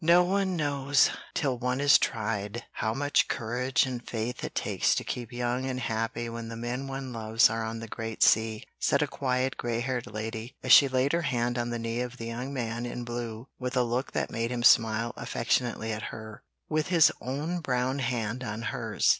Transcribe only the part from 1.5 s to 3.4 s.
one is tried, how much